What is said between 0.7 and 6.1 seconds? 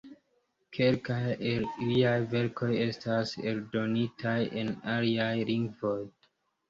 Kelkaj el liaj verkoj estas eldonitaj en aliaj lingvoj.